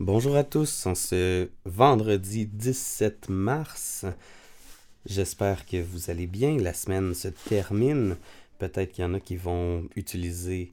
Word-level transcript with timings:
Bonjour 0.00 0.34
à 0.34 0.44
tous, 0.44 0.86
en 0.86 0.94
ce 0.94 1.50
vendredi 1.66 2.46
17 2.46 3.28
mars. 3.28 4.06
J'espère 5.04 5.66
que 5.66 5.76
vous 5.76 6.08
allez 6.08 6.26
bien. 6.26 6.56
La 6.56 6.72
semaine 6.72 7.12
se 7.12 7.28
termine. 7.28 8.16
Peut-être 8.58 8.92
qu'il 8.92 9.04
y 9.04 9.06
en 9.06 9.12
a 9.12 9.20
qui 9.20 9.36
vont 9.36 9.86
utiliser 9.96 10.72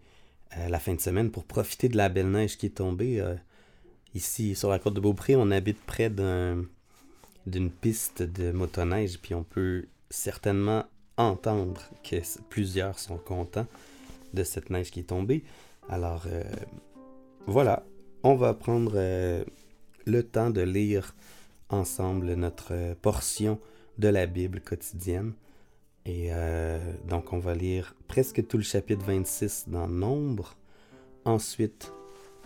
euh, 0.55 0.70
la 0.70 0.79
fin 0.79 0.94
de 0.94 1.02
semaine 1.02 1.29
pour 1.29 1.44
profiter 1.44 1.90
de 1.90 1.98
la 1.98 2.08
belle 2.08 2.32
neige 2.32 2.58
qui 2.58 2.68
est 2.68 2.78
tombée. 2.78 3.20
Euh, 3.20 3.36
ici, 4.16 4.55
sur 4.55 4.70
la 4.70 4.80
côte 4.80 4.94
de 4.94 5.02
Beaupré, 5.02 5.36
on 5.36 5.52
habite 5.52 5.82
près 5.86 6.09
d'une 6.09 7.70
piste 7.70 8.23
de 8.23 8.54
motoneige, 8.54 9.20
puis 9.20 9.36
on 9.36 9.44
peut 9.44 9.88
certainement 10.09 10.86
entendre 11.18 11.82
que 12.02 12.16
plusieurs 12.48 12.98
sont 12.98 13.18
contents 13.18 13.68
de 14.34 14.46
cette 14.46 14.70
neige 14.70 14.89
qui 14.89 15.02
est 15.02 15.09
tombée. 15.09 15.44
Alors, 15.89 16.23
euh, 16.28 16.46
voilà, 17.46 17.84
on 18.28 18.36
va 18.36 18.54
prendre 18.54 18.91
euh, 18.96 19.46
le 20.05 20.22
temps 20.22 20.49
de 20.49 20.59
lire 20.59 21.16
ensemble 21.70 22.34
notre 22.34 22.73
euh, 22.73 22.94
portion 23.02 23.58
de 24.00 24.09
la 24.09 24.26
Bible 24.26 24.59
quotidienne. 24.59 25.31
Et 26.05 26.30
donc, 27.05 27.34
on 27.34 27.40
va 27.40 27.53
lire 27.53 27.94
presque 28.08 28.48
tout 28.48 28.55
le 28.55 28.63
chapitre 28.63 29.03
26 29.05 29.66
dans 29.67 29.90
Nombre. 29.90 30.55
Ensuite, 31.26 31.91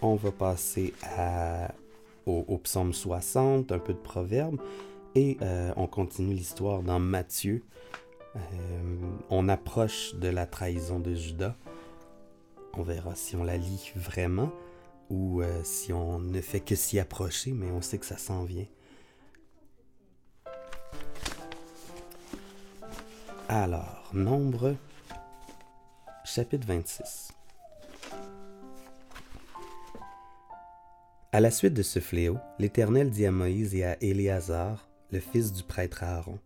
on 0.01 0.15
va 0.15 0.31
passer 0.31 0.95
au, 2.25 2.43
au, 2.47 2.57
psaume 2.57 2.91
60, 2.91 3.71
un 3.71 3.77
peu 3.77 3.93
de 3.93 3.99
proverbes. 3.99 4.59
Et 5.13 5.37
on 5.75 5.85
continue 5.85 6.33
l'histoire 6.33 6.81
dans 6.81 6.97
Matthieu. 6.97 7.61
on 9.29 9.47
approche 9.47 10.15
de 10.15 10.29
la 10.29 10.47
trahison 10.47 10.99
de 10.99 11.13
Judas. 11.13 11.55
On 12.73 12.81
verra 12.81 13.13
si 13.13 13.35
on 13.35 13.43
la 13.43 13.57
lit 13.57 13.91
vraiment 13.95 14.51
ou 15.11 15.41
euh, 15.41 15.61
si 15.65 15.91
on 15.91 16.19
ne 16.19 16.39
fait 16.39 16.61
que 16.61 16.73
s'y 16.73 16.97
approcher, 16.97 17.51
mais 17.51 17.69
on 17.69 17.81
sait 17.81 17.97
que 17.97 18.05
ça 18.05 18.17
s'en 18.17 18.45
vient. 18.45 18.65
Alors, 23.49 24.09
nombre, 24.13 24.77
chapitre 26.23 26.65
26. 26.65 27.33
À 31.33 31.41
la 31.41 31.51
suite 31.51 31.73
de 31.73 31.83
ce 31.83 31.99
fléau, 31.99 32.37
l'Éternel 32.57 33.09
dit 33.09 33.25
à 33.25 33.31
Moïse 33.31 33.75
et 33.75 33.83
à 33.83 34.01
Éléazar, 34.01 34.87
le 35.11 35.19
fils 35.19 35.51
du 35.51 35.63
prêtre 35.63 36.03
Aaron, 36.03 36.39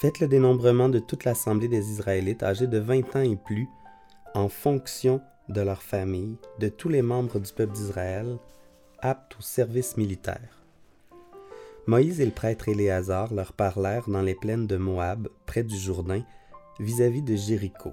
Faites 0.00 0.20
le 0.20 0.26
dénombrement 0.26 0.88
de 0.88 0.98
toute 0.98 1.24
l'assemblée 1.24 1.68
des 1.68 1.90
Israélites 1.90 2.42
âgés 2.42 2.66
de 2.66 2.78
vingt 2.78 3.14
ans 3.14 3.20
et 3.20 3.36
plus, 3.36 3.68
en 4.34 4.48
fonction 4.48 5.20
de 5.48 5.60
leur 5.60 5.82
famille, 5.82 6.36
de 6.58 6.68
tous 6.68 6.88
les 6.88 7.02
membres 7.02 7.38
du 7.38 7.52
peuple 7.52 7.72
d'Israël, 7.72 8.38
aptes 9.00 9.36
au 9.38 9.42
service 9.42 9.96
militaire. 9.96 10.62
Moïse 11.86 12.20
et 12.20 12.24
le 12.24 12.30
prêtre 12.30 12.68
Éléazar 12.68 13.34
leur 13.34 13.52
parlèrent 13.52 14.08
dans 14.08 14.22
les 14.22 14.36
plaines 14.36 14.68
de 14.68 14.76
Moab, 14.76 15.28
près 15.46 15.64
du 15.64 15.76
Jourdain, 15.76 16.22
vis-à-vis 16.78 17.22
de 17.22 17.34
Jéricho. 17.34 17.92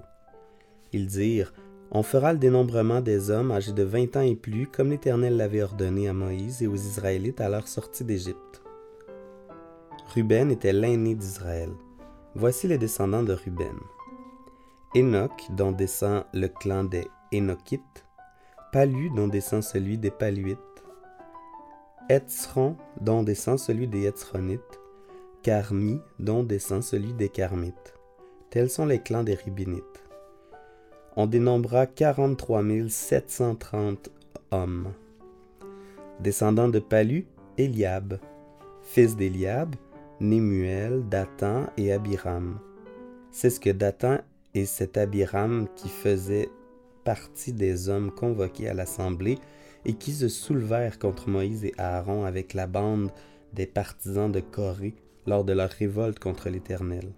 Ils 0.92 1.06
dirent 1.06 1.52
On 1.90 2.04
fera 2.04 2.32
le 2.32 2.38
dénombrement 2.38 3.00
des 3.00 3.30
hommes 3.30 3.50
âgés 3.50 3.72
de 3.72 3.82
vingt 3.82 4.16
ans 4.16 4.20
et 4.20 4.36
plus, 4.36 4.68
comme 4.68 4.90
l'Éternel 4.90 5.36
l'avait 5.36 5.62
ordonné 5.62 6.08
à 6.08 6.12
Moïse 6.12 6.62
et 6.62 6.68
aux 6.68 6.76
Israélites 6.76 7.40
à 7.40 7.48
leur 7.48 7.66
sortie 7.66 8.04
d'Égypte. 8.04 8.62
Ruben 10.14 10.50
était 10.50 10.72
l'aîné 10.72 11.14
d'Israël. 11.14 11.70
Voici 12.36 12.68
les 12.68 12.78
descendants 12.78 13.24
de 13.24 13.32
Ruben. 13.32 13.76
Enoch, 14.96 15.48
dont 15.50 15.72
descend 15.72 16.24
le 16.32 16.48
clan 16.48 16.84
des 16.84 17.06
Énochites, 17.32 18.04
Palu, 18.72 19.10
dont 19.10 19.28
descend 19.28 19.62
celui 19.62 19.98
des 19.98 20.10
Paluites, 20.10 20.58
Etzron, 22.08 22.76
dont 23.00 23.22
descend 23.22 23.58
celui 23.58 23.86
des 23.86 24.06
Etzronites, 24.06 24.80
Carmi, 25.42 26.00
dont 26.18 26.42
descend 26.42 26.82
celui 26.82 27.12
des 27.12 27.28
Carmites. 27.28 27.94
Tels 28.50 28.68
sont 28.68 28.86
les 28.86 28.98
clans 28.98 29.22
des 29.22 29.34
Ribinites. 29.34 29.84
On 31.16 31.26
dénombra 31.26 31.86
43 31.86 32.62
730 32.88 34.10
hommes. 34.50 34.92
Descendants 36.18 36.68
de 36.68 36.80
Palu, 36.80 37.26
Eliab, 37.58 38.18
fils 38.82 39.16
d'Eliab, 39.16 39.76
Némuel, 40.18 41.08
Dathan 41.08 41.66
et 41.76 41.92
Abiram. 41.92 42.58
C'est 43.30 43.50
ce 43.50 43.60
que 43.60 43.70
Dathan 43.70 44.18
et 44.54 44.66
cet 44.66 44.98
Abiram 44.98 45.68
qui 45.76 45.88
faisait 45.88 46.48
partie 47.04 47.52
des 47.52 47.88
hommes 47.88 48.10
convoqués 48.10 48.68
à 48.68 48.74
l'assemblée 48.74 49.38
et 49.84 49.94
qui 49.94 50.12
se 50.12 50.28
soulevèrent 50.28 50.98
contre 50.98 51.28
Moïse 51.28 51.64
et 51.64 51.74
Aaron 51.78 52.24
avec 52.24 52.54
la 52.54 52.66
bande 52.66 53.10
des 53.52 53.66
partisans 53.66 54.30
de 54.30 54.40
Corée 54.40 54.94
lors 55.26 55.44
de 55.44 55.52
leur 55.52 55.70
révolte 55.70 56.18
contre 56.18 56.48
l'Éternel. 56.48 57.12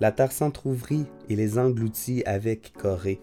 La 0.00 0.12
terre 0.12 0.32
s'entr'ouvrit 0.32 1.06
et 1.28 1.36
les 1.36 1.58
engloutit 1.58 2.22
avec 2.24 2.72
Corée, 2.72 3.20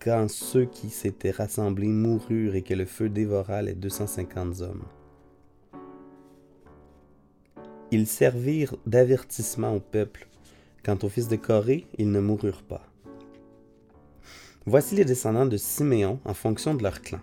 quand 0.00 0.28
ceux 0.28 0.64
qui 0.64 0.90
s'étaient 0.90 1.30
rassemblés 1.30 1.88
moururent 1.88 2.54
et 2.54 2.62
que 2.62 2.74
le 2.74 2.84
feu 2.84 3.08
dévora 3.08 3.62
les 3.62 3.74
250 3.74 4.60
hommes. 4.60 4.84
Ils 7.92 8.06
servirent 8.08 8.76
d'avertissement 8.84 9.74
au 9.74 9.80
peuple 9.80 10.28
Quant 10.86 10.98
aux 11.02 11.08
fils 11.08 11.26
de 11.26 11.34
Corée, 11.34 11.84
ils 11.98 12.12
ne 12.12 12.20
moururent 12.20 12.62
pas. 12.62 12.86
Voici 14.68 14.96
les 14.96 15.04
descendants 15.04 15.46
de 15.46 15.56
Siméon 15.56 16.18
en 16.24 16.34
fonction 16.34 16.74
de 16.74 16.82
leur 16.82 17.00
clan. 17.00 17.20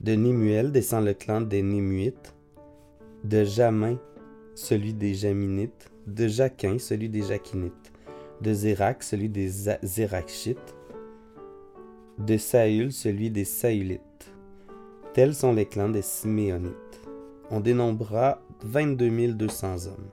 De 0.00 0.16
Némuel 0.16 0.72
descend 0.72 1.04
le 1.04 1.14
clan 1.14 1.40
des 1.40 1.62
Némuites, 1.62 2.34
de 3.22 3.44
Jamin 3.44 3.96
celui 4.56 4.92
des 4.92 5.14
Jaminites, 5.14 5.88
de 6.08 6.26
Jaquin 6.26 6.80
celui 6.80 7.08
des 7.08 7.22
Jaquinites, 7.22 7.92
de 8.40 8.52
Zérak 8.52 9.04
celui 9.04 9.28
des 9.28 9.48
Zérachites, 9.84 10.74
de 12.18 12.36
Saül 12.36 12.90
celui 12.90 13.30
des 13.30 13.44
Saülites. 13.44 14.32
Tels 15.14 15.36
sont 15.36 15.52
les 15.52 15.66
clans 15.66 15.90
des 15.90 16.02
Siméonites. 16.02 16.74
On 17.52 17.60
dénombrera 17.60 18.42
22 18.64 19.34
200 19.34 19.86
hommes. 19.86 20.10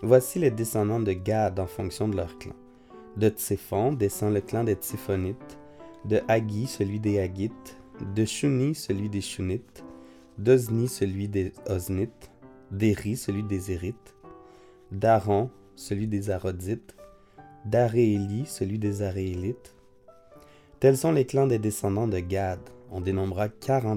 Voici 0.00 0.38
les 0.38 0.50
descendants 0.50 0.98
de 0.98 1.12
Gad 1.12 1.60
en 1.60 1.66
fonction 1.66 2.08
de 2.08 2.16
leur 2.16 2.38
clan. 2.38 2.54
De 3.20 3.28
Tséphon 3.28 3.92
descend 3.92 4.32
le 4.32 4.40
clan 4.40 4.64
des 4.64 4.76
Tséphonites, 4.76 5.58
de 6.06 6.22
Hagi 6.26 6.66
celui 6.66 7.00
des 7.00 7.20
Hagites, 7.20 7.76
de 8.16 8.24
Shuni 8.24 8.74
celui 8.74 9.10
des 9.10 9.20
Shunites, 9.20 9.84
d'Ozni 10.38 10.88
celui 10.88 11.28
des 11.28 11.52
Oznites, 11.68 12.30
d'Eri 12.70 13.18
celui 13.18 13.42
des 13.42 13.72
Érites, 13.72 14.14
d'Aaron 14.90 15.50
celui 15.76 16.06
des 16.06 16.30
Arodites, 16.30 16.96
d'Arééli 17.66 18.46
celui 18.46 18.78
des 18.78 19.02
Aréélites. 19.02 19.74
Tels 20.78 20.96
sont 20.96 21.12
les 21.12 21.26
clans 21.26 21.46
des 21.46 21.58
descendants 21.58 22.08
de 22.08 22.20
Gad. 22.20 22.60
On 22.90 23.02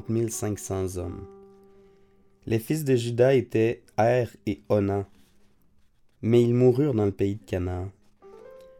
mille 0.09 0.31
cinq 0.31 0.59
cents 0.59 0.97
hommes. 0.97 1.25
Les 2.45 2.59
fils 2.59 2.83
de 2.83 2.97
Judas 2.97 3.35
étaient 3.35 3.83
Er 3.97 4.25
et 4.45 4.63
Onan, 4.67 5.05
mais 6.21 6.43
ils 6.43 6.53
moururent 6.53 6.93
dans 6.93 7.05
le 7.05 7.13
pays 7.13 7.35
de 7.35 7.45
Canaan. 7.45 7.89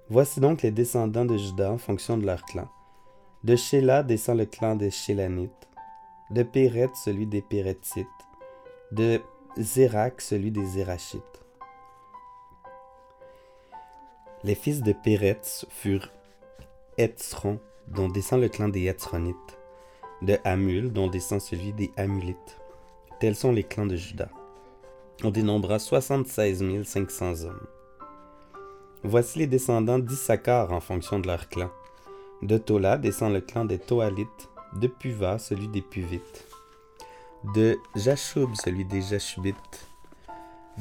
Voici 0.09 0.40
donc 0.40 0.62
les 0.62 0.72
descendants 0.72 1.25
de 1.25 1.38
Juda 1.38 1.72
en 1.72 1.78
fonction 1.78 2.18
de 2.18 2.25
leur 2.25 2.44
clan. 2.44 2.68
De 3.44 3.56
Shéla 3.56 4.03
descend 4.03 4.38
le 4.38 4.46
clan 4.46 4.75
des 4.75 4.91
Shélanites, 4.91 5.68
de 6.30 6.44
Péret 6.44 6.90
celui 7.03 7.25
des 7.25 7.41
Pérethites, 7.41 8.08
de 8.91 9.22
Zérak 9.58 10.22
celui 10.22 10.52
des 10.52 10.66
Zérachites. 10.66 11.22
Les 14.44 14.56
fils 14.56 14.81
de 14.81 14.94
Péret 14.94 15.41
furent 15.69 16.09
Etzron, 16.97 17.59
dont 17.88 18.09
descend 18.09 18.41
le 18.41 18.50
clan 18.50 18.70
des 18.70 18.85
Etzronites, 18.85 19.58
de 20.22 20.38
Hamul, 20.44 20.91
dont 20.91 21.08
descend 21.08 21.41
celui 21.41 21.73
des 21.73 21.91
Hamulites. 21.97 22.59
Tels 23.20 23.35
sont 23.35 23.52
les 23.52 23.64
clans 23.64 23.85
de 23.85 23.96
Juda 23.96 24.29
on 25.23 25.32
dénombra 25.32 25.79
76 25.79 26.84
500 26.84 27.44
hommes. 27.46 27.67
Voici 29.05 29.40
les 29.40 29.47
descendants 29.47 30.00
d'Issachar 30.00 30.72
en 30.72 30.79
fonction 30.79 31.20
de 31.20 31.28
leur 31.28 31.50
clan. 31.50 31.70
De 32.41 32.58
Tola 32.58 32.97
descend 32.97 33.34
le 33.34 33.41
clan 33.41 33.66
des 33.66 33.78
Toalites, 33.78 34.50
de 34.79 34.88
Puva 34.88 35.40
celui 35.40 35.67
des 35.67 35.82
Puvites, 35.82 36.47
de 37.53 37.78
Jashub 37.97 38.55
celui 38.55 38.85
des 38.85 39.02
Jashubites, 39.02 39.88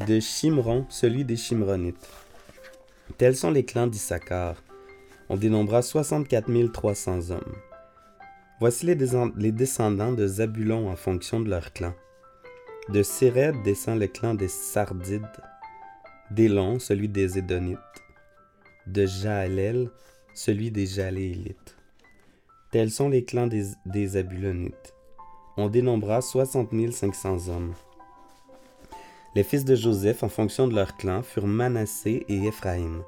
de 0.06 0.20
Shimron 0.20 0.86
celui 0.88 1.24
des 1.24 1.36
Shimronites. 1.36 2.08
Tels 3.18 3.34
sont 3.34 3.50
les 3.50 3.64
clans 3.64 3.88
d'Issachar. 3.88 4.54
On 5.28 5.36
dénombra 5.36 5.82
64 5.82 6.72
300 6.72 7.30
hommes. 7.30 7.56
Voici 8.60 8.86
les, 8.86 9.52
descendants 9.52 10.12
de 10.12 10.28
Zabulon 10.28 10.88
en 10.88 10.94
fonction 10.94 11.40
de 11.40 11.50
leur 11.50 11.72
clan. 11.72 11.92
De 12.88 13.02
Séred 13.02 13.64
descend 13.64 13.98
le 13.98 14.06
clan 14.06 14.34
des 14.34 14.46
Sardides, 14.46 15.26
d'Élon, 16.30 16.78
celui 16.78 17.08
des 17.08 17.38
Édonites, 17.38 17.78
de 18.86 19.06
Jaalel, 19.06 19.90
celui 20.34 20.70
des 20.70 20.86
Jaléélites. 20.86 21.76
Tels 22.70 22.90
sont 22.90 23.08
les 23.08 23.24
clans 23.24 23.46
des, 23.46 24.16
Abulonites. 24.16 24.94
on 25.56 25.68
dénombra 25.68 26.22
60 26.22 26.70
500 26.92 27.48
hommes. 27.48 27.74
Les 29.34 29.44
fils 29.44 29.64
de 29.64 29.74
Joseph, 29.74 30.22
en 30.22 30.28
fonction 30.28 30.68
de 30.68 30.74
leur 30.74 30.96
clan, 30.96 31.22
furent 31.22 31.46
Manassé 31.46 32.24
et 32.28 32.46
Éphraïm. 32.46 33.02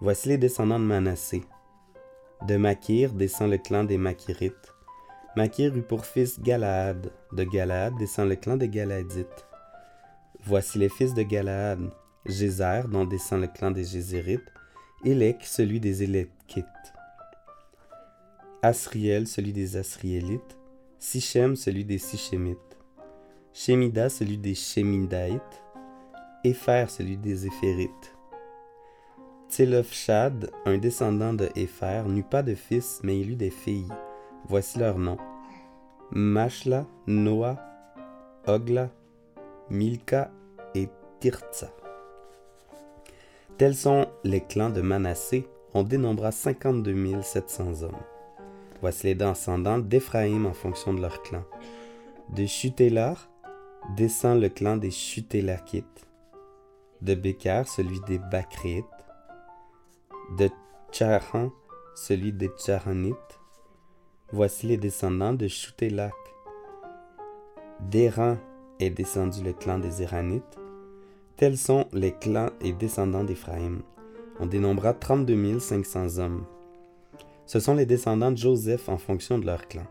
Voici 0.00 0.28
les 0.28 0.38
descendants 0.38 0.80
de 0.80 0.84
Manassé. 0.84 1.42
De 2.46 2.56
Makir 2.56 3.12
descend 3.12 3.50
le 3.50 3.58
clan 3.58 3.84
des 3.84 3.98
Makirites. 3.98 4.74
Makir 5.36 5.76
eut 5.76 5.82
pour 5.82 6.06
fils 6.06 6.40
Galaad. 6.40 7.10
De 7.32 7.44
Galaad 7.44 7.96
descend 7.98 8.28
le 8.28 8.36
clan 8.36 8.56
des 8.56 8.68
Galadites. 8.68 9.46
Voici 10.44 10.78
les 10.78 10.88
fils 10.88 11.14
de 11.14 11.22
Galaad. 11.22 11.80
Gézer, 12.26 12.82
dont 12.88 13.04
descend 13.04 13.40
le 13.40 13.48
clan 13.48 13.70
des 13.70 13.84
Gézérites. 13.84 14.52
Élec, 15.06 15.44
celui 15.44 15.80
des 15.80 16.02
Élekites. 16.02 16.64
Asriel, 18.62 19.26
celui 19.26 19.52
des 19.52 19.76
Asriélites. 19.76 20.56
Sichem, 20.98 21.56
celui 21.56 21.84
des 21.84 21.98
Sichémites. 21.98 22.78
Shemida, 23.52 24.08
celui 24.08 24.38
des 24.38 24.54
Shemidaïtes. 24.54 25.62
Épher, 26.42 26.86
celui 26.88 27.18
des 27.18 27.46
Éphérites. 27.46 28.16
Tselofshad, 29.50 30.50
un 30.64 30.78
descendant 30.78 31.34
de 31.34 31.50
Épher, 31.54 32.04
n'eut 32.06 32.24
pas 32.24 32.42
de 32.42 32.54
fils, 32.54 33.00
mais 33.02 33.20
il 33.20 33.32
eut 33.32 33.36
des 33.36 33.50
filles. 33.50 33.92
Voici 34.48 34.78
leurs 34.78 34.98
noms. 34.98 35.18
Mashla, 36.12 36.86
Noah, 37.06 37.60
Ogla, 38.46 38.90
Milka 39.68 40.30
et 40.74 40.88
Tirtsa. 41.20 41.83
Tels 43.56 43.76
sont 43.76 44.08
les 44.24 44.40
clans 44.40 44.70
de 44.70 44.80
Manassé. 44.80 45.48
On 45.74 45.84
dénombra 45.84 46.32
52 46.32 47.22
700 47.22 47.82
hommes. 47.82 47.92
Voici 48.80 49.06
les 49.06 49.14
descendants 49.14 49.78
d'Éphraïm 49.78 50.46
en 50.46 50.52
fonction 50.52 50.92
de 50.92 51.00
leur 51.00 51.22
clan. 51.22 51.44
De 52.34 52.46
Chutélar 52.46 53.30
descend 53.96 54.40
le 54.40 54.48
clan 54.48 54.76
des 54.76 54.90
Chutélakites. 54.90 56.06
De 57.00 57.14
Békar, 57.14 57.68
celui 57.68 58.00
des 58.08 58.18
Bakrites 58.18 58.84
de 60.36 60.50
Tcharan, 60.90 61.50
celui 61.94 62.32
des 62.32 62.48
Tcharanites. 62.48 63.40
Voici 64.32 64.66
les 64.66 64.78
descendants 64.78 65.34
de 65.34 65.46
Choutélak. 65.46 66.12
D'Éran 67.80 68.36
est 68.80 68.90
descendu 68.90 69.44
le 69.44 69.52
clan 69.52 69.78
des 69.78 70.02
Éranites. 70.02 70.58
Tels 71.36 71.58
sont 71.58 71.86
les 71.92 72.12
clans 72.12 72.50
et 72.60 72.72
descendants 72.72 73.24
d'Éphraïm. 73.24 73.82
On 74.38 74.46
dénombrera 74.46 74.94
32 74.94 75.58
500 75.58 76.18
hommes. 76.18 76.44
Ce 77.46 77.58
sont 77.58 77.74
les 77.74 77.86
descendants 77.86 78.30
de 78.30 78.36
Joseph 78.36 78.88
en 78.88 78.98
fonction 78.98 79.38
de 79.38 79.46
leur 79.46 79.66
clan. 79.66 79.86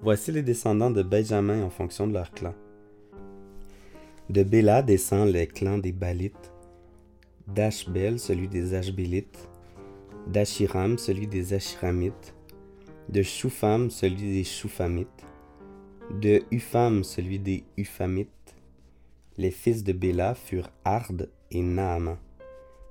Voici 0.00 0.30
les 0.30 0.42
descendants 0.42 0.90
de 0.90 1.02
Benjamin 1.02 1.62
en 1.62 1.70
fonction 1.70 2.06
de 2.06 2.12
leur 2.12 2.30
clan. 2.32 2.54
De 4.28 4.42
Béla 4.42 4.82
descend 4.82 5.32
le 5.32 5.46
clan 5.46 5.78
des 5.78 5.92
Balites 5.92 6.52
d'Ashbel, 7.48 8.18
celui 8.18 8.46
des 8.48 8.74
Ashbélites, 8.74 9.48
d'Ashiram, 10.26 10.98
celui 10.98 11.26
des 11.26 11.54
Ashiramites, 11.54 12.34
de 13.08 13.22
Shufam, 13.22 13.90
celui 13.90 14.34
des 14.34 14.44
Shufamites, 14.44 15.26
de 16.20 16.42
Upham, 16.50 17.02
celui 17.04 17.38
des 17.38 17.64
Uphamites. 17.76 18.28
Les 19.38 19.52
fils 19.52 19.84
de 19.84 19.92
Béla 19.92 20.34
furent 20.34 20.68
Ard 20.84 21.12
et 21.52 21.62
Naaman. 21.62 22.16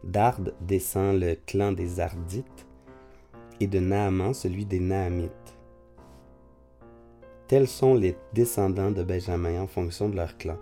D'Ard 0.06 0.40
descend 0.62 1.20
le 1.20 1.36
clan 1.46 1.74
des 1.74 2.00
Ardites, 2.00 2.66
et 3.60 3.68
de 3.68 3.80
Naaman 3.80 4.34
celui 4.34 4.66
des 4.66 4.80
Naamites. 4.80 5.58
Tels 7.50 7.68
sont 7.68 7.96
les 7.96 8.16
descendants 8.34 8.92
de 8.92 9.04
Benjamin 9.04 9.62
en 9.62 9.68
fonction 9.68 10.08
de 10.08 10.16
leur 10.16 10.38
clan. 10.38 10.58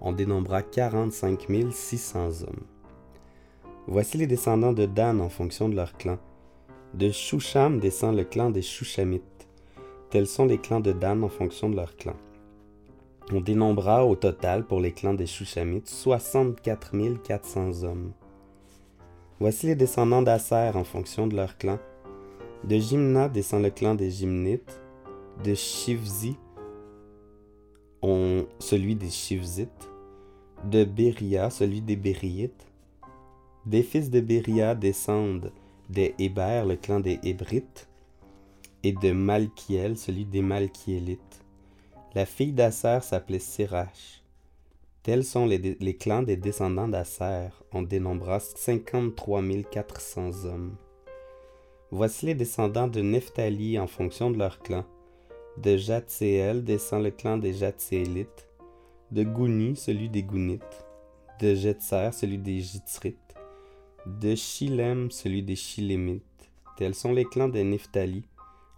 On 0.00 0.10
dénombra 0.10 0.62
45 0.62 1.46
600 1.70 2.42
hommes. 2.42 2.66
Voici 3.86 4.18
les 4.18 4.26
descendants 4.26 4.72
de 4.72 4.86
Dan 4.86 5.20
en 5.20 5.28
fonction 5.28 5.68
de 5.68 5.76
leur 5.76 5.96
clan. 5.96 6.18
De 6.94 7.12
Shusham 7.12 7.78
descend 7.78 8.16
le 8.16 8.24
clan 8.24 8.50
des 8.50 8.62
Shushamites. 8.62 9.46
Tels 10.10 10.26
sont 10.26 10.46
les 10.46 10.58
clans 10.58 10.80
de 10.80 10.90
Dan 10.90 11.22
en 11.22 11.28
fonction 11.28 11.70
de 11.70 11.76
leur 11.76 11.96
clan. 11.96 12.16
On 13.32 13.40
dénombra 13.40 14.04
au 14.04 14.16
total 14.16 14.66
pour 14.66 14.80
les 14.80 14.90
clans 14.90 15.14
des 15.14 15.26
Shushamites 15.26 15.88
64 15.88 16.92
400 17.22 17.84
hommes. 17.84 18.10
Voici 19.38 19.66
les 19.66 19.76
descendants 19.76 20.22
d'Asser 20.22 20.72
en 20.74 20.82
fonction 20.82 21.28
de 21.28 21.36
leur 21.36 21.56
clan. 21.56 21.78
De 22.64 22.76
Jimna 22.76 23.28
descend 23.28 23.62
le 23.62 23.70
clan 23.70 23.94
des 23.94 24.10
Jimnites. 24.10 24.80
De 25.44 25.54
Shivzi, 25.54 26.36
on, 28.02 28.46
celui 28.58 28.96
des 28.96 29.10
Shivzites. 29.10 29.88
De 30.64 30.84
Beria, 30.84 31.50
celui 31.50 31.80
des 31.80 31.96
Bériites. 31.96 32.66
Des 33.64 33.84
fils 33.84 34.10
de 34.10 34.20
Béria 34.20 34.74
descendent 34.74 35.52
des 35.88 36.14
Hébers, 36.18 36.66
le 36.66 36.74
clan 36.76 36.98
des 36.98 37.20
Hébrites, 37.22 37.88
et 38.82 38.92
de 38.92 39.12
Malkiel, 39.12 39.96
celui 39.96 40.24
des 40.24 40.42
Malkiélites. 40.42 41.39
La 42.14 42.26
fille 42.26 42.52
d'Asser 42.52 42.98
s'appelait 43.02 43.38
Sirach. 43.38 44.22
Tels 45.02 45.24
sont 45.24 45.46
les, 45.46 45.96
clans 45.96 46.22
des 46.22 46.36
descendants 46.36 46.88
d'Asser. 46.88 47.48
On 47.72 47.82
dénombrera 47.82 48.40
53 48.40 49.42
400 49.70 50.44
hommes. 50.44 50.76
Voici 51.90 52.26
les 52.26 52.34
descendants 52.34 52.88
de 52.88 53.00
Nephtali 53.00 53.78
en 53.78 53.86
fonction 53.86 54.30
de 54.30 54.38
leur 54.38 54.60
clan. 54.60 54.84
De 55.56 55.76
Jatséel 55.76 56.64
descend 56.64 57.02
le 57.02 57.10
clan 57.10 57.38
des 57.38 57.54
Jatséélites. 57.54 58.48
De 59.10 59.24
Gouni, 59.24 59.76
celui 59.76 60.08
des 60.08 60.22
Gounites. 60.22 60.84
De 61.40 61.54
Jetser, 61.54 62.10
celui 62.12 62.38
des 62.38 62.60
Jitrites 62.60 63.30
de 64.06 64.34
Shilem, 64.34 65.10
celui 65.10 65.42
des 65.42 65.56
Shilémites. 65.56 66.24
Tels 66.76 66.94
sont 66.94 67.12
les 67.12 67.24
clans 67.24 67.48
des 67.48 67.64
Nephtali, 67.64 68.24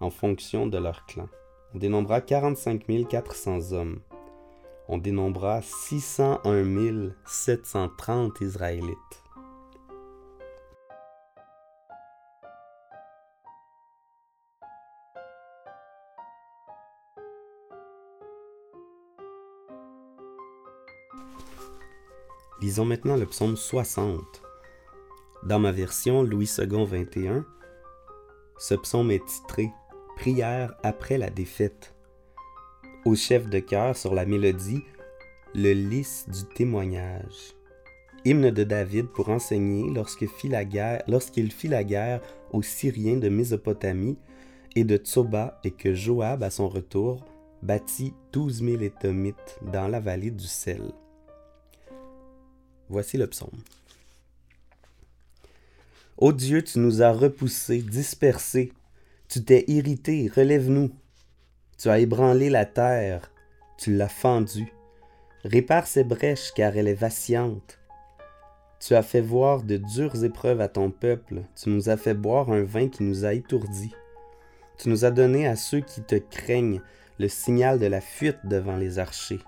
en 0.01 0.11
fonction 0.11 0.67
de 0.67 0.79
leur 0.79 1.07
clan. 1.07 1.29
On 1.75 1.79
dénombrera 1.79 2.21
45 2.21 2.85
400 3.09 3.73
hommes. 3.73 4.01
On 4.89 4.99
dénombrera 4.99 5.63
601 5.63 7.13
730 7.25 8.41
Israélites. 8.43 9.23
Lisons 22.61 22.85
maintenant 22.85 23.17
le 23.17 23.27
psaume 23.27 23.57
60. 23.57 24.21
Dans 25.43 25.59
ma 25.59 25.73
version 25.73 26.23
Louis 26.23 26.49
II 26.59 26.85
21, 26.85 27.45
ce 28.59 28.75
psaume 28.75 29.11
est 29.11 29.25
titré 29.25 29.73
Prière 30.23 30.73
après 30.85 31.19
la 31.19 31.31
défaite. 31.31 31.97
Au 33.05 33.17
chef 33.17 33.51
de 33.51 33.59
chœur 33.59 33.97
sur 33.97 34.15
la 34.15 34.25
mélodie, 34.25 34.85
le 35.53 35.73
lys 35.73 36.29
du 36.29 36.45
témoignage. 36.55 37.57
Hymne 38.25 38.53
de 38.53 38.63
David 38.63 39.09
pour 39.09 39.31
enseigner 39.31 39.93
lorsqu'il 39.93 40.29
fit 40.29 40.47
la 40.47 40.65
guerre, 40.65 41.03
fit 41.51 41.67
la 41.67 41.83
guerre 41.83 42.21
aux 42.53 42.63
Syriens 42.63 43.17
de 43.17 43.29
Mésopotamie 43.29 44.17
et 44.77 44.85
de 44.85 44.97
Tsoba 44.97 45.61
et 45.65 45.73
que 45.73 45.93
Joab, 45.93 46.45
à 46.45 46.51
son 46.51 46.69
retour, 46.69 47.27
bâtit 47.61 48.15
douze 48.31 48.63
mille 48.63 48.85
étomites 48.85 49.59
dans 49.73 49.89
la 49.89 49.99
vallée 49.99 50.31
du 50.31 50.47
sel. 50.47 50.93
Voici 52.89 53.17
le 53.17 53.27
psaume. 53.27 53.59
Ô 56.17 56.33
Dieu, 56.33 56.63
tu 56.63 56.79
nous 56.79 57.03
as 57.03 57.11
repoussés, 57.11 57.83
dispersés. 57.83 58.73
Tu 59.33 59.43
t'es 59.43 59.65
irrité, 59.67 60.31
relève-nous. 60.37 60.91
Tu 61.79 61.89
as 61.89 62.01
ébranlé 62.01 62.51
la 62.51 62.67
terre, 62.67 63.33
tu 63.79 63.97
l'as 63.97 64.11
fendue. 64.11 64.75
Répare 65.43 65.87
ses 65.87 66.05
brèches, 66.05 66.53
car 66.55 66.77
elle 66.77 66.87
est 66.87 66.93
vacillante. 66.93 67.79
Tu 68.79 68.95
as 68.95 69.03
fait 69.03 69.23
voir 69.23 69.63
de 69.63 69.79
dures 69.79 70.23
épreuves 70.23 70.61
à 70.61 70.69
ton 70.69 70.91
peuple, 70.91 71.45
tu 71.57 71.71
nous 71.71 71.89
as 71.89 71.97
fait 71.97 72.13
boire 72.13 72.53
un 72.53 72.63
vin 72.63 72.91
qui 72.91 73.05
nous 73.05 73.25
a 73.25 73.33
étourdis. 73.33 73.95
Tu 74.77 74.91
nous 74.91 75.07
as 75.07 75.11
donné 75.11 75.47
à 75.47 75.57
ceux 75.57 75.81
qui 75.81 76.03
te 76.03 76.17
craignent 76.17 76.83
le 77.19 77.29
signal 77.29 77.79
de 77.79 77.87
la 77.87 78.03
fuite 78.03 78.41
devant 78.45 78.77
les 78.77 78.99
archers. 78.99 79.41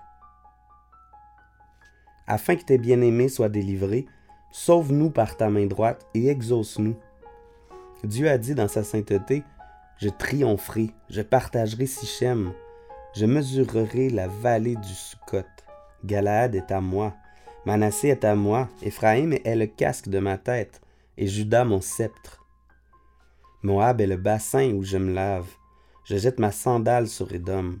Afin 2.25 2.55
que 2.55 2.63
tes 2.63 2.79
bien-aimés 2.79 3.29
soient 3.29 3.49
délivrés, 3.49 4.07
Sauve-nous 4.51 5.11
par 5.11 5.37
ta 5.37 5.49
main 5.51 5.67
droite 5.67 6.07
et 6.15 6.29
exauce-nous. 6.29 6.95
Dieu 8.03 8.29
a 8.29 8.37
dit 8.39 8.55
dans 8.55 8.69
sa 8.69 8.83
sainteté, 8.83 9.43
Je 9.97 10.09
triompherai, 10.09 10.91
je 11.09 11.21
partagerai 11.21 11.85
Sichem, 11.85 12.51
je 13.13 13.25
mesurerai 13.25 14.09
la 14.09 14.27
vallée 14.27 14.75
du 14.75 14.93
Sukkot. 14.93 15.43
Galaad 16.03 16.53
est 16.53 16.71
à 16.71 16.81
moi, 16.81 17.13
Manassé 17.65 18.09
est 18.09 18.25
à 18.25 18.35
moi, 18.35 18.67
Éphraïm 18.81 19.33
est 19.43 19.55
le 19.55 19.67
casque 19.67 20.09
de 20.09 20.19
ma 20.19 20.37
tête, 20.37 20.81
et 21.17 21.27
Judas 21.27 21.63
mon 21.63 21.81
sceptre. 21.81 22.45
Moab 23.63 24.01
est 24.01 24.07
le 24.07 24.17
bassin 24.17 24.71
où 24.73 24.83
je 24.83 24.97
me 24.97 25.13
lave, 25.13 25.47
je 26.03 26.17
jette 26.17 26.39
ma 26.39 26.51
sandale 26.51 27.07
sur 27.07 27.33
Édom. 27.33 27.79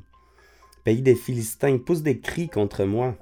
pays 0.83 1.01
des 1.01 1.15
Philistins, 1.15 1.77
pousse 1.77 2.01
des 2.01 2.19
cris 2.19 2.49
contre 2.49 2.85
moi. 2.85 3.15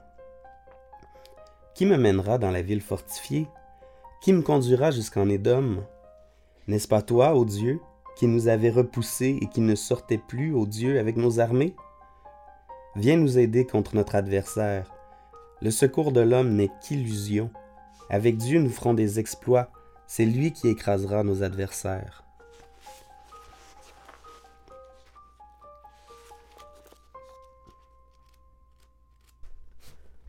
Qui 1.76 1.86
me 1.86 1.98
mènera 1.98 2.38
dans 2.38 2.52
la 2.52 2.62
ville 2.62 2.82
fortifiée? 2.82 3.48
Qui 4.22 4.32
me 4.32 4.42
conduira 4.44 4.92
jusqu'en 4.92 5.28
Édom? 5.28 5.84
N'est-ce 6.68 6.88
pas 6.88 7.02
toi, 7.02 7.36
ô 7.36 7.44
Dieu, 7.44 7.82
qui 8.16 8.28
nous 8.28 8.48
avais 8.48 8.70
repoussés 8.70 9.40
et 9.42 9.48
qui 9.48 9.62
ne 9.62 9.76
sortait 9.76 10.18
plus, 10.18 10.54
ô 10.54 10.66
Dieu, 10.66 11.00
avec 11.00 11.18
nos 11.18 11.40
armées? 11.40 11.76
Viens 12.96 13.18
nous 13.18 13.40
aider 13.40 13.66
contre 13.66 13.96
notre 13.96 14.16
adversaire. 14.16 14.94
Le 15.62 15.72
secours 15.72 16.12
de 16.12 16.22
l'homme 16.22 16.56
n'est 16.56 16.72
qu'illusion. 16.82 17.50
Avec 18.10 18.38
Dieu, 18.38 18.60
nous 18.60 18.70
ferons 18.70 18.94
des 18.94 19.20
exploits. 19.20 19.72
C'est 20.06 20.26
lui 20.26 20.52
qui 20.52 20.68
écrasera 20.68 21.24
nos 21.24 21.42
adversaires. 21.42 22.24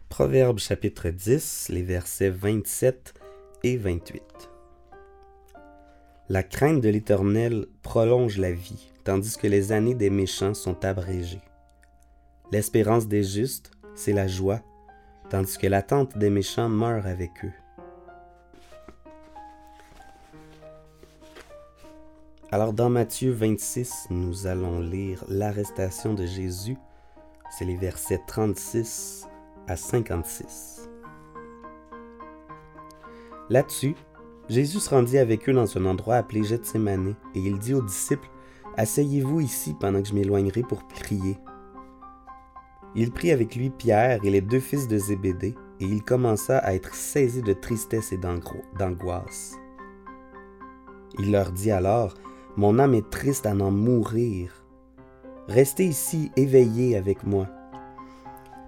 Proverbe 0.09 0.61
chapitre 0.61 1.11
10, 1.11 1.71
les 1.71 1.83
versets 1.83 2.31
27 2.31 3.15
et 3.65 3.77
28. 3.77 4.54
La 6.31 6.43
crainte 6.43 6.81
de 6.81 6.89
l'Éternel 6.89 7.67
prolonge 7.83 8.39
la 8.39 8.51
vie, 8.51 8.91
tandis 9.05 9.37
que 9.37 9.47
les 9.47 9.73
années 9.73 9.95
des 9.95 10.09
méchants 10.09 10.55
sont 10.55 10.83
abrégées. 10.83 11.43
L'espérance 12.51 13.07
des 13.07 13.23
justes, 13.23 13.73
c'est 13.95 14.15
la 14.15 14.27
joie, 14.27 14.63
tandis 15.29 15.59
que 15.59 15.67
l'attente 15.67 16.17
des 16.17 16.31
méchants 16.31 16.71
meurt 16.71 17.05
avec 17.05 17.45
eux. 17.45 17.53
Alors 22.51 22.73
dans 22.73 22.89
Matthieu 22.89 23.31
26, 23.31 24.07
nous 24.09 24.47
allons 24.47 24.81
lire 24.81 25.23
l'arrestation 25.29 26.15
de 26.15 26.25
Jésus. 26.25 26.79
C'est 27.51 27.67
les 27.67 27.77
versets 27.77 28.23
36 28.27 29.27
à 29.69 29.77
56. 29.77 30.89
Là-dessus, 33.51 33.95
Jésus 34.49 34.79
rendit 34.89 35.19
avec 35.19 35.49
eux 35.49 35.53
dans 35.53 35.79
un 35.79 35.87
endroit 35.87 36.17
appelé 36.17 36.45
Gethsemane, 36.45 37.15
et 37.35 37.41
il 37.41 37.59
dit 37.59 37.75
aux 37.75 37.83
disciples, 37.83 38.29
Asseyez-vous 38.77 39.41
ici 39.41 39.75
pendant 39.79 40.03
que 40.03 40.09
je 40.09 40.15
m'éloignerai 40.15 40.63
pour 40.63 40.87
prier. 40.87 41.39
Il 42.95 43.11
prit 43.11 43.31
avec 43.31 43.57
lui 43.57 43.71
Pierre 43.71 44.21
et 44.23 44.31
les 44.31 44.41
deux 44.41 44.61
fils 44.61 44.87
de 44.89 44.99
Zébédée, 44.99 45.55
et 45.81 45.85
il 45.85 46.03
commença 46.03 46.59
à 46.59 46.75
être 46.75 46.95
saisi 46.95 47.43
de 47.43 47.53
tristesse 47.53 48.13
et 48.13 48.19
d'angoisse. 48.19 49.57
Il 51.19 51.33
leur 51.33 51.53
dit 51.53 51.71
alors, 51.71 52.15
Mon 52.57 52.79
âme 52.79 52.95
est 52.95 53.09
triste 53.11 53.47
à 53.47 53.55
n'en 53.55 53.71
mourir. 53.71 54.65
Restez 55.49 55.87
ici 55.87 56.31
éveillés 56.37 56.97
avec 56.97 57.25
moi. 57.25 57.49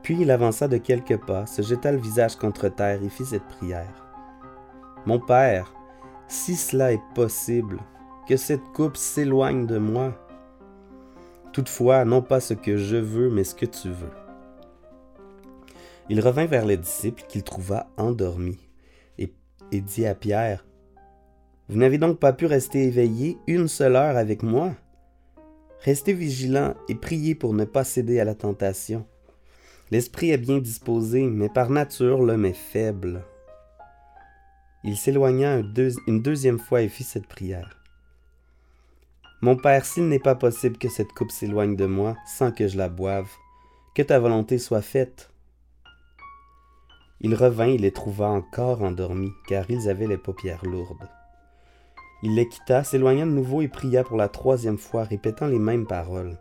Puis 0.02 0.16
il 0.20 0.30
avança 0.30 0.68
de 0.68 0.76
quelques 0.76 1.18
pas, 1.26 1.46
se 1.46 1.62
jeta 1.62 1.92
le 1.92 1.98
visage 1.98 2.36
contre 2.36 2.68
terre 2.68 3.02
et 3.02 3.08
fit 3.08 3.24
cette 3.24 3.46
prière. 3.46 4.05
Mon 5.06 5.20
Père, 5.20 5.72
si 6.26 6.56
cela 6.56 6.92
est 6.92 7.02
possible, 7.14 7.78
que 8.28 8.36
cette 8.36 8.64
coupe 8.74 8.96
s'éloigne 8.96 9.64
de 9.64 9.78
moi. 9.78 10.12
Toutefois, 11.52 12.04
non 12.04 12.22
pas 12.22 12.40
ce 12.40 12.54
que 12.54 12.76
je 12.76 12.96
veux, 12.96 13.30
mais 13.30 13.44
ce 13.44 13.54
que 13.54 13.66
tu 13.66 13.88
veux. 13.88 14.10
Il 16.08 16.20
revint 16.20 16.46
vers 16.46 16.66
les 16.66 16.76
disciples 16.76 17.22
qu'il 17.28 17.44
trouva 17.44 17.88
endormis 17.96 18.58
et, 19.16 19.32
dit 19.80 20.06
à 20.06 20.16
Pierre, 20.16 20.66
Vous 21.68 21.78
n'avez 21.78 21.98
donc 21.98 22.18
pas 22.18 22.32
pu 22.32 22.46
rester 22.46 22.82
éveillé 22.82 23.38
une 23.46 23.68
seule 23.68 23.94
heure 23.94 24.16
avec 24.16 24.42
moi? 24.42 24.72
Restez 25.82 26.14
vigilants 26.14 26.74
et 26.88 26.96
priez 26.96 27.36
pour 27.36 27.54
ne 27.54 27.64
pas 27.64 27.84
céder 27.84 28.18
à 28.18 28.24
la 28.24 28.34
tentation. 28.34 29.06
L'esprit 29.92 30.30
est 30.30 30.38
bien 30.38 30.58
disposé, 30.58 31.22
mais 31.22 31.48
par 31.48 31.70
nature 31.70 32.22
l'homme 32.22 32.44
est 32.44 32.52
faible. 32.52 33.24
Il 34.88 34.96
s'éloigna 34.96 35.62
une 36.06 36.22
deuxième 36.22 36.60
fois 36.60 36.82
et 36.82 36.88
fit 36.88 37.02
cette 37.02 37.26
prière. 37.26 37.82
Mon 39.42 39.56
Père, 39.56 39.84
s'il 39.84 40.06
n'est 40.06 40.20
pas 40.20 40.36
possible 40.36 40.78
que 40.78 40.88
cette 40.88 41.12
coupe 41.12 41.32
s'éloigne 41.32 41.74
de 41.74 41.86
moi 41.86 42.14
sans 42.24 42.52
que 42.52 42.68
je 42.68 42.78
la 42.78 42.88
boive, 42.88 43.28
que 43.96 44.02
ta 44.02 44.20
volonté 44.20 44.58
soit 44.58 44.82
faite. 44.82 45.28
Il 47.20 47.34
revint 47.34 47.66
et 47.66 47.78
les 47.78 47.90
trouva 47.90 48.28
encore 48.28 48.84
endormis, 48.84 49.32
car 49.48 49.68
ils 49.68 49.88
avaient 49.88 50.06
les 50.06 50.18
paupières 50.18 50.64
lourdes. 50.64 51.08
Il 52.22 52.36
les 52.36 52.48
quitta, 52.48 52.84
s'éloigna 52.84 53.24
de 53.24 53.30
nouveau 53.30 53.62
et 53.62 53.68
pria 53.68 54.04
pour 54.04 54.16
la 54.16 54.28
troisième 54.28 54.78
fois, 54.78 55.02
répétant 55.02 55.48
les 55.48 55.58
mêmes 55.58 55.88
paroles. 55.88 56.38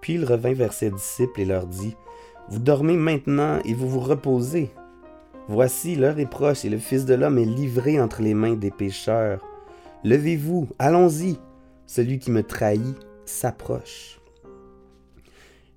Puis 0.00 0.14
il 0.14 0.24
revint 0.24 0.52
vers 0.52 0.72
ses 0.72 0.90
disciples 0.90 1.42
et 1.42 1.44
leur 1.44 1.68
dit, 1.68 1.94
Vous 2.48 2.58
dormez 2.58 2.96
maintenant 2.96 3.60
et 3.64 3.72
vous 3.72 3.88
vous 3.88 4.00
reposez. 4.00 4.72
Voici 5.48 5.94
l'heure 5.94 6.18
est 6.18 6.26
proche 6.26 6.64
et 6.64 6.68
le 6.68 6.78
Fils 6.78 7.04
de 7.04 7.14
l'homme 7.14 7.38
est 7.38 7.44
livré 7.44 8.00
entre 8.00 8.20
les 8.20 8.34
mains 8.34 8.56
des 8.56 8.72
pécheurs. 8.72 9.44
Levez-vous, 10.02 10.68
allons-y, 10.80 11.38
celui 11.86 12.18
qui 12.18 12.32
me 12.32 12.42
trahit 12.42 12.96
s'approche. 13.24 14.20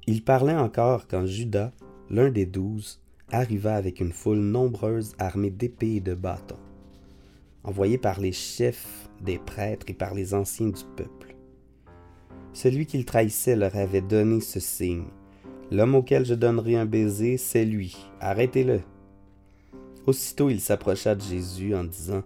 Il 0.07 0.23
parlait 0.23 0.55
encore 0.55 1.07
quand 1.07 1.27
Judas, 1.27 1.71
l'un 2.09 2.31
des 2.31 2.47
douze, 2.47 2.99
arriva 3.31 3.75
avec 3.75 3.99
une 3.99 4.11
foule 4.11 4.39
nombreuse 4.39 5.13
armée 5.19 5.51
d'épées 5.51 5.97
et 5.97 6.01
de 6.01 6.15
bâtons, 6.15 6.57
envoyée 7.63 7.99
par 7.99 8.19
les 8.19 8.31
chefs 8.31 9.07
des 9.21 9.37
prêtres 9.37 9.85
et 9.89 9.93
par 9.93 10.15
les 10.15 10.33
anciens 10.33 10.69
du 10.69 10.83
peuple. 10.95 11.35
Celui 12.53 12.87
qu'il 12.87 13.05
trahissait 13.05 13.55
leur 13.55 13.75
avait 13.75 14.01
donné 14.01 14.41
ce 14.41 14.59
signe. 14.59 15.05
L'homme 15.69 15.93
auquel 15.93 16.25
je 16.25 16.33
donnerai 16.33 16.75
un 16.75 16.87
baiser, 16.87 17.37
c'est 17.37 17.65
lui. 17.65 17.95
Arrêtez-le. 18.19 18.81
Aussitôt 20.09 20.49
il 20.49 20.59
s'approcha 20.59 21.13
de 21.13 21.21
Jésus 21.21 21.75
en 21.75 21.83
disant 21.83 22.23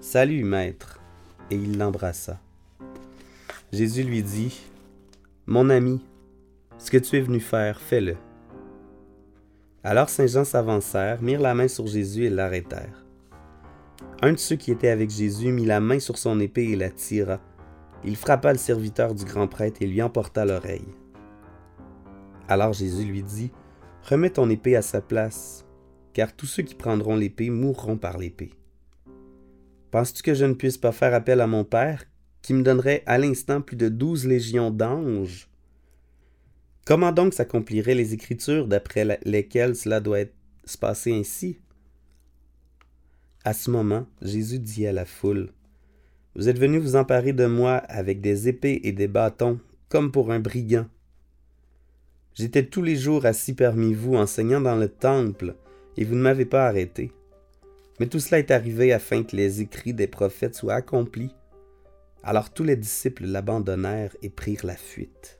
Salut, 0.00 0.44
maître, 0.44 1.00
et 1.50 1.56
il 1.56 1.78
l'embrassa. 1.78 2.38
Jésus 3.72 4.04
lui 4.04 4.22
dit, 4.22 4.62
Mon 5.46 5.68
ami, 5.68 6.00
ce 6.78 6.92
que 6.92 6.96
tu 6.96 7.16
es 7.16 7.20
venu 7.20 7.40
faire, 7.40 7.80
fais-le. 7.80 8.14
Alors 9.82 10.10
Saint 10.10 10.28
Jean 10.28 10.44
s'avancèrent, 10.44 11.22
mirent 11.22 11.40
la 11.40 11.56
main 11.56 11.66
sur 11.66 11.88
Jésus 11.88 12.24
et 12.24 12.30
l'arrêtèrent. 12.30 13.04
Un 14.22 14.34
de 14.34 14.38
ceux 14.38 14.54
qui 14.54 14.70
étaient 14.70 14.86
avec 14.86 15.10
Jésus 15.10 15.50
mit 15.50 15.66
la 15.66 15.80
main 15.80 15.98
sur 15.98 16.18
son 16.18 16.38
épée 16.38 16.68
et 16.70 16.76
la 16.76 16.90
tira. 16.90 17.40
Il 18.04 18.14
frappa 18.14 18.52
le 18.52 18.58
serviteur 18.60 19.12
du 19.12 19.24
grand 19.24 19.48
prêtre 19.48 19.82
et 19.82 19.88
lui 19.88 20.02
emporta 20.02 20.44
l'oreille. 20.44 20.94
Alors 22.46 22.74
Jésus 22.74 23.04
lui 23.04 23.24
dit, 23.24 23.50
Remets 24.08 24.30
ton 24.30 24.48
épée 24.50 24.76
à 24.76 24.82
sa 24.82 25.00
place, 25.00 25.63
car 26.14 26.34
tous 26.34 26.46
ceux 26.46 26.62
qui 26.62 26.74
prendront 26.74 27.16
l'épée 27.16 27.50
mourront 27.50 27.98
par 27.98 28.16
l'épée. 28.16 28.52
Penses-tu 29.90 30.22
que 30.22 30.34
je 30.34 30.46
ne 30.46 30.54
puisse 30.54 30.78
pas 30.78 30.92
faire 30.92 31.12
appel 31.12 31.40
à 31.40 31.46
mon 31.46 31.64
Père, 31.64 32.04
qui 32.40 32.54
me 32.54 32.62
donnerait 32.62 33.02
à 33.06 33.18
l'instant 33.18 33.60
plus 33.60 33.76
de 33.76 33.88
douze 33.88 34.26
légions 34.26 34.70
d'anges? 34.70 35.48
Comment 36.86 37.12
donc 37.12 37.34
s'accompliraient 37.34 37.94
les 37.94 38.14
Écritures 38.14 38.68
d'après 38.68 39.18
lesquelles 39.24 39.76
cela 39.76 40.00
doit 40.00 40.24
se 40.64 40.78
passer 40.78 41.12
ainsi? 41.12 41.58
À 43.44 43.52
ce 43.52 43.70
moment, 43.70 44.06
Jésus 44.22 44.58
dit 44.58 44.86
à 44.86 44.92
la 44.92 45.04
foule, 45.04 45.50
Vous 46.34 46.48
êtes 46.48 46.58
venus 46.58 46.82
vous 46.82 46.96
emparer 46.96 47.32
de 47.32 47.46
moi 47.46 47.76
avec 47.76 48.20
des 48.20 48.48
épées 48.48 48.80
et 48.84 48.92
des 48.92 49.08
bâtons, 49.08 49.58
comme 49.88 50.12
pour 50.12 50.32
un 50.32 50.40
brigand. 50.40 50.86
J'étais 52.34 52.66
tous 52.66 52.82
les 52.82 52.96
jours 52.96 53.26
assis 53.26 53.54
parmi 53.54 53.94
vous, 53.94 54.16
enseignant 54.16 54.60
dans 54.60 54.76
le 54.76 54.88
temple, 54.88 55.54
et 55.96 56.04
vous 56.04 56.14
ne 56.14 56.22
m'avez 56.22 56.44
pas 56.44 56.66
arrêté. 56.66 57.12
Mais 58.00 58.06
tout 58.06 58.18
cela 58.18 58.38
est 58.38 58.50
arrivé 58.50 58.92
afin 58.92 59.22
que 59.22 59.36
les 59.36 59.60
écrits 59.60 59.94
des 59.94 60.08
prophètes 60.08 60.54
soient 60.54 60.74
accomplis. 60.74 61.34
Alors 62.22 62.50
tous 62.50 62.64
les 62.64 62.76
disciples 62.76 63.26
l'abandonnèrent 63.26 64.16
et 64.22 64.30
prirent 64.30 64.66
la 64.66 64.76
fuite. 64.76 65.38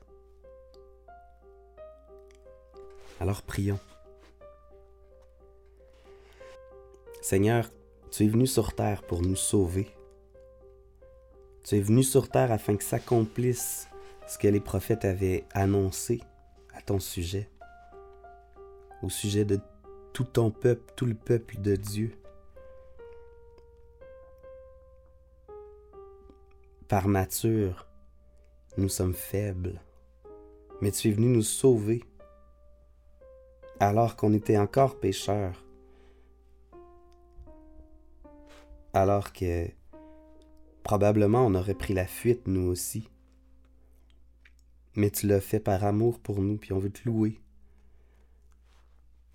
Alors 3.19 3.41
prions. 3.41 3.79
Seigneur, 7.21 7.71
tu 8.11 8.23
es 8.23 8.27
venu 8.27 8.45
sur 8.45 8.73
terre 8.73 9.01
pour 9.03 9.21
nous 9.21 9.35
sauver. 9.35 9.87
Tu 11.63 11.75
es 11.75 11.81
venu 11.81 12.03
sur 12.03 12.29
terre 12.29 12.51
afin 12.51 12.75
que 12.77 12.83
s'accomplisse 12.83 13.87
ce 14.27 14.37
que 14.37 14.47
les 14.47 14.59
prophètes 14.59 15.05
avaient 15.05 15.43
annoncé 15.53 16.21
à 16.73 16.81
ton 16.81 16.99
sujet, 16.99 17.49
au 19.01 19.09
sujet 19.09 19.45
de 19.45 19.59
tout 20.15 20.23
ton 20.23 20.49
peuple, 20.49 20.93
tout 20.95 21.05
le 21.05 21.13
peuple 21.13 21.59
de 21.59 21.75
Dieu. 21.75 22.17
Par 26.87 27.09
nature, 27.09 27.85
nous 28.77 28.87
sommes 28.87 29.13
faibles, 29.13 29.81
mais 30.79 30.91
tu 30.91 31.09
es 31.09 31.11
venu 31.11 31.27
nous 31.27 31.41
sauver 31.41 32.01
alors 33.81 34.15
qu'on 34.15 34.31
était 34.31 34.57
encore 34.57 35.01
pécheurs, 35.01 35.65
alors 38.93 39.33
que 39.33 39.67
probablement 40.83 41.45
on 41.45 41.55
aurait 41.55 41.73
pris 41.73 41.93
la 41.93 42.07
fuite 42.07 42.47
nous 42.47 42.69
aussi. 42.69 43.09
Mais 44.95 45.09
tu 45.09 45.27
l'as 45.27 45.41
fait 45.41 45.59
par 45.59 45.83
amour 45.83 46.19
pour 46.21 46.39
nous, 46.39 46.55
puis 46.55 46.71
on 46.71 46.79
veut 46.79 46.89
te 46.89 47.03
louer. 47.03 47.41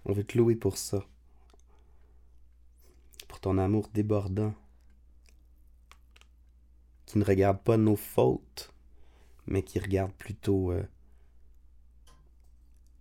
On 0.05 0.13
veut 0.13 0.25
te 0.25 0.37
louer 0.39 0.57
pour 0.57 0.79
ça. 0.79 1.05
Pour 3.29 3.41
ton 3.41 3.59
amour 3.59 3.89
débordant. 3.93 4.55
Qui 7.07 7.19
ne 7.19 7.25
regarde 7.25 7.63
pas 7.63 7.77
nos 7.77 7.97
fautes, 7.97 8.73
mais 9.47 9.63
qui 9.63 9.79
regarde 9.79 10.13
plutôt 10.13 10.71
euh, 10.71 10.85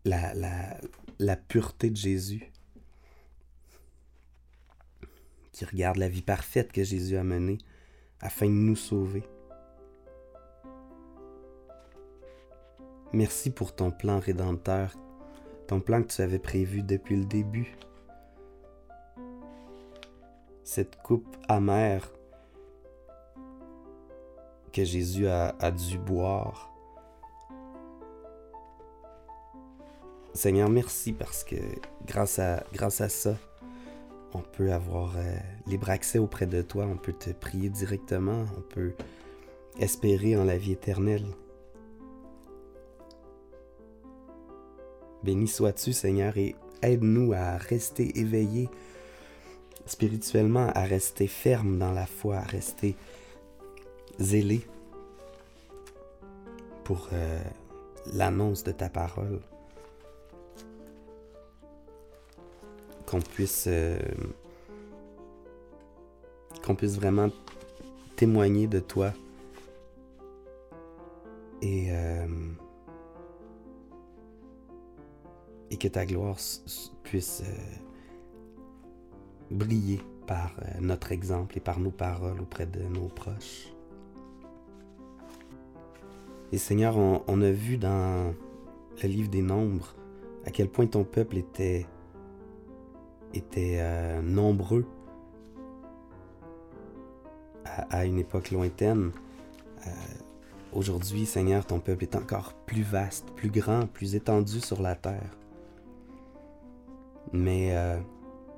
la, 0.03 0.34
la, 0.34 0.79
la 1.20 1.36
pureté 1.36 1.89
de 1.89 1.96
Jésus. 1.96 2.51
Qui 5.51 5.65
regarde 5.65 5.98
la 5.98 6.10
vie 6.10 6.22
parfaite 6.22 6.72
que 6.72 6.84
Jésus 6.84 7.18
a 7.18 7.24
menée 7.24 7.60
afin 8.22 8.48
de 8.48 8.51
nous 8.51 8.75
sauver. 8.75 9.24
Merci 13.12 13.50
pour 13.50 13.75
ton 13.75 13.89
plan 13.91 14.20
rédempteur, 14.20 14.96
ton 15.70 15.82
plan 15.82 16.02
que 16.02 16.08
tu 16.08 16.24
avais 16.24 16.40
prévu 16.40 16.82
depuis 16.82 17.16
le 17.16 17.26
début. 17.26 17.78
Cette 20.64 20.96
coupe 21.04 21.38
amère 21.48 22.12
que 24.74 24.84
Jésus 24.84 25.28
a, 25.28 25.54
dû 25.72 26.00
boire. 26.00 26.74
Seigneur, 30.34 30.70
merci 30.70 31.14
parce 31.14 31.44
que 31.44 31.56
grâce 32.08 32.40
à, 32.40 32.64
grâce 32.74 33.02
à 33.02 33.10
ça, 33.10 33.36
on 34.34 34.42
peut 34.42 34.74
avoir 34.74 35.18
euh, 35.18 35.36
libre 35.68 35.92
accès 35.92 36.18
auprès 36.18 36.48
de 36.48 36.64
toi, 36.64 36.88
on 36.88 36.98
peut 36.98 37.14
te 37.14 37.30
prier 37.30 37.70
directement, 37.70 38.46
on 38.58 38.62
peut 38.62 38.94
espérer 39.78 40.36
en 40.36 40.46
la 40.46 40.58
vie 40.58 40.72
éternelle. 40.72 41.26
Béni 45.24 45.48
sois-tu, 45.48 45.94
Seigneur, 45.94 46.38
et 46.38 46.56
aide-nous 46.82 47.34
à 47.34 47.58
rester 47.58 48.20
éveillés 48.20 48.70
spirituellement, 49.86 50.70
à 50.76 50.84
rester 50.84 51.28
fermes 51.28 51.78
dans 51.78 51.92
la 51.92 52.06
foi, 52.06 52.38
à 52.38 52.44
rester 52.44 52.96
zélés 54.20 54.62
pour 56.84 57.10
euh, 57.14 57.42
l'annonce 58.14 58.64
de 58.64 58.72
ta 58.72 58.90
parole. 58.90 59.40
Qu'on 63.06 63.22
puisse, 63.22 63.66
euh, 63.68 63.98
qu'on 66.64 66.76
puisse 66.76 66.96
vraiment 66.96 67.30
témoigner 68.16 68.68
de 68.68 68.80
toi 68.80 69.14
et 71.62 71.88
euh, 71.92 72.28
et 75.72 75.78
que 75.78 75.88
ta 75.88 76.06
gloire 76.06 76.38
puisse 77.04 77.44
euh, 77.46 77.56
briller 79.52 80.02
par 80.28 80.56
euh, 80.62 80.80
notre 80.80 81.12
exemple 81.12 81.58
et 81.58 81.62
par 81.62 81.80
nos 81.80 81.92
paroles 81.92 82.42
auprès 82.42 82.66
de 82.66 82.82
nos 82.82 83.08
proches. 83.08 83.74
Et 86.52 86.58
Seigneur, 86.58 86.98
on, 86.98 87.42
a 87.42 87.52
vu 87.52 87.78
dans 87.78 88.34
le 89.04 89.08
livre 89.08 89.30
des 89.30 89.44
Nombres 89.44 89.94
à 90.46 90.50
quel 90.50 90.68
point 90.68 90.88
ton 90.88 91.04
peuple 91.04 91.38
était, 91.38 91.86
était 93.36 93.78
euh, 93.80 94.22
nombreux 94.24 94.86
à, 97.92 98.06
une 98.06 98.18
époque 98.18 98.50
lointaine. 98.50 99.12
Aujourd'hui, 100.74 101.28
Seigneur, 101.28 101.66
ton 101.66 101.80
peuple 101.80 102.04
est 102.04 102.16
encore 102.16 102.54
plus 102.66 102.82
vaste, 102.82 103.30
plus 103.36 103.50
grand, 103.50 103.86
plus 103.86 104.16
étendu 104.16 104.60
sur 104.60 104.82
la 104.82 104.96
terre. 104.96 105.38
Mais 107.34 107.76
euh, 107.76 108.00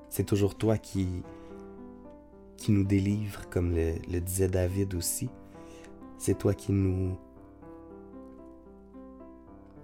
c'est 0.10 0.24
toujours 0.24 0.56
toi 0.56 0.78
qui, 0.78 1.24
nous 2.70 2.84
délivre, 2.84 3.50
comme 3.50 3.74
le, 3.74 4.20
disait 4.20 4.48
David 4.48 4.94
aussi. 4.94 5.30
C'est 6.18 6.38
toi 6.38 6.54
qui 6.54 6.72
nous, 6.72 7.18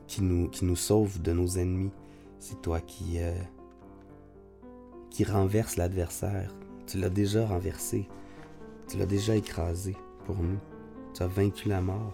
qui 0.08 0.22
nous, 0.22 0.48
qui 0.50 0.66
nous 0.66 0.76
sauve 0.76 1.22
de 1.22 1.32
nos 1.32 1.48
ennemis. 1.48 1.92
C'est 2.40 2.62
toi 2.62 2.80
qui, 2.80 3.20
euh, 3.20 3.34
qui 5.10 5.24
renverse 5.24 5.76
l'adversaire. 5.76 6.54
Tu 6.86 7.00
l'as 7.00 7.10
déjà 7.10 7.46
renversé. 7.46 8.08
Tu 8.88 8.98
l'as 8.98 9.06
déjà 9.06 9.36
écrasé 9.36 9.98
pour 10.26 10.38
nous. 10.38 10.60
Tu 11.14 11.24
as 11.24 11.28
vaincu 11.28 11.68
la 11.68 11.82
mort. 11.82 12.14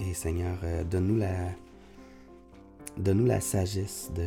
Et 0.00 0.14
Seigneur, 0.14 0.58
euh, 0.62 0.84
donne-nous 0.84 1.16
la, 1.16 1.50
Donne-nous 2.96 3.26
la 3.26 3.40
sagesse 3.40 4.10
de, 4.14 4.26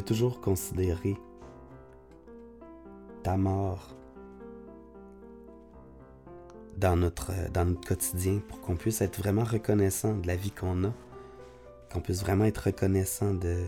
toujours 0.00 0.40
considérer 0.40 1.16
ta 3.22 3.36
mort 3.36 3.94
dans 6.76 6.96
notre, 6.96 7.32
dans 7.50 7.66
notre 7.66 7.86
quotidien 7.86 8.40
pour 8.48 8.60
qu'on 8.60 8.76
puisse 8.76 9.02
être 9.02 9.18
vraiment 9.18 9.44
reconnaissant 9.44 10.16
de 10.16 10.26
la 10.26 10.36
vie 10.36 10.50
qu'on 10.50 10.84
a, 10.84 10.92
qu'on 11.92 12.00
puisse 12.00 12.22
vraiment 12.22 12.44
être 12.44 12.66
reconnaissant 12.66 13.34
de, 13.34 13.66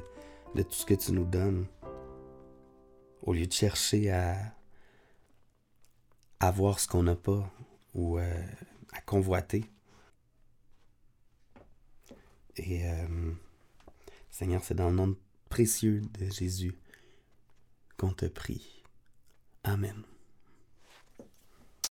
de 0.55 0.63
tout 0.63 0.73
ce 0.73 0.87
que 0.87 0.95
tu 0.95 1.13
nous 1.13 1.25
donnes, 1.25 1.67
au 3.23 3.33
lieu 3.33 3.47
de 3.47 3.53
chercher 3.53 4.11
à 4.11 4.37
avoir 6.41 6.81
ce 6.81 6.89
qu'on 6.89 7.05
n'a 7.05 7.15
pas 7.15 7.49
ou 7.95 8.19
euh, 8.19 8.43
à 8.93 9.01
convoiter. 9.03 9.65
Et 12.57 12.87
euh, 12.87 13.33
Seigneur, 14.31 14.63
c'est 14.65 14.75
dans 14.75 14.91
le 14.91 14.97
nom 14.97 15.17
précieux 15.49 16.03
de 16.19 16.31
Jésus 16.31 16.75
qu'on 17.97 18.13
te 18.13 18.27
prie. 18.27 18.83
Amen. 19.65 20.03